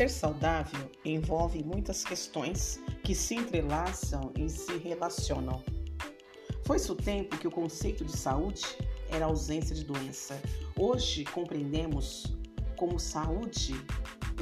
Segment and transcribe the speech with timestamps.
[0.00, 5.62] Ser saudável envolve muitas questões que se entrelaçam e se relacionam.
[6.64, 8.62] Foi-se o tempo que o conceito de saúde
[9.10, 10.40] era ausência de doença.
[10.74, 12.34] Hoje compreendemos
[12.78, 13.74] como saúde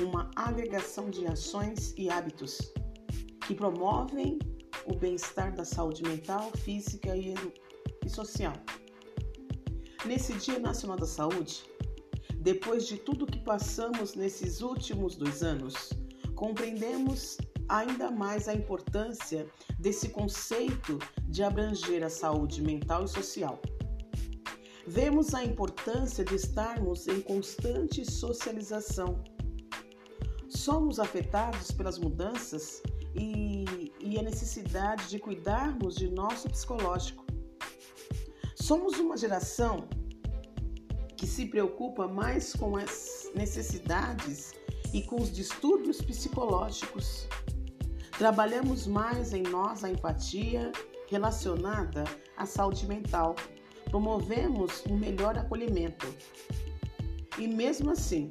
[0.00, 2.72] uma agregação de ações e hábitos
[3.44, 4.38] que promovem
[4.86, 7.34] o bem-estar da saúde mental, física e,
[8.08, 8.52] social.
[10.04, 11.64] Nesse Dia Nacional da Saúde,
[12.40, 15.90] depois de tudo que passamos nesses últimos dois anos,
[16.34, 17.36] compreendemos
[17.68, 19.46] ainda mais a importância
[19.78, 23.60] desse conceito de abranger a saúde mental e social.
[24.86, 29.22] Vemos a importância de estarmos em constante socialização.
[30.48, 32.82] Somos afetados pelas mudanças
[33.14, 37.26] e, e a necessidade de cuidarmos de nosso psicológico.
[38.54, 39.88] Somos uma geração
[41.18, 44.54] que se preocupa mais com as necessidades
[44.94, 47.26] e com os distúrbios psicológicos.
[48.16, 50.70] Trabalhamos mais em nós a empatia
[51.10, 52.04] relacionada
[52.36, 53.34] à saúde mental.
[53.90, 56.06] Promovemos um melhor acolhimento.
[57.36, 58.28] E mesmo assim,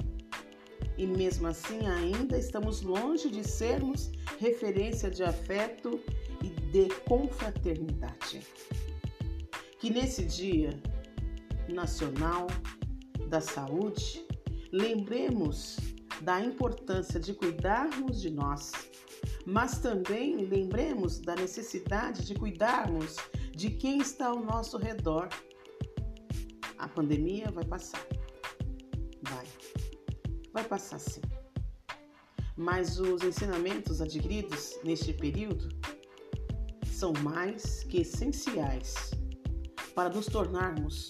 [0.98, 6.00] e mesmo assim ainda estamos longe de sermos referência de afeto
[6.42, 8.42] e de confraternidade.
[9.80, 10.70] Que nesse dia
[11.67, 12.48] nacional
[13.28, 14.25] da saúde,
[14.72, 15.78] lembremos
[16.22, 18.72] da importância de cuidarmos de nós,
[19.45, 23.17] mas também lembremos da necessidade de cuidarmos
[23.55, 25.30] de quem está ao nosso redor.
[26.78, 28.05] A pandemia vai passar.
[29.23, 29.45] Vai.
[30.53, 31.22] Vai passar sim.
[32.55, 35.70] Mas os ensinamentos adquiridos neste período
[36.86, 39.11] são mais que essenciais
[39.94, 41.08] para nos tornarmos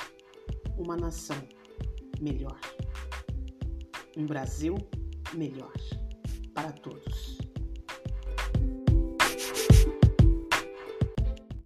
[0.78, 1.38] uma nação
[2.22, 2.60] melhor.
[4.16, 4.76] Um Brasil
[5.34, 5.74] melhor
[6.54, 7.47] para todos.